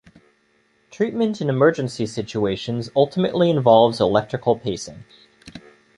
Treatment 0.89 1.41
in 1.41 1.47
emergency 1.51 2.07
situations 2.07 2.89
ultimately 2.95 3.51
involves 3.51 4.01
electrical 4.01 4.57
pacing. 4.57 5.03